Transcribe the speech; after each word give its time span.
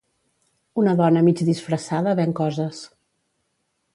Una 0.83 0.95
dona 1.01 1.21
mig 1.27 1.43
disfressada 1.51 2.15
ven 2.21 2.35
coses. 2.41 2.83